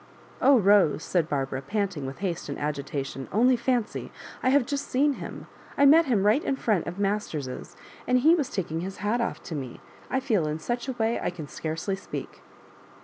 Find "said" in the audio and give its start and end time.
1.03-1.29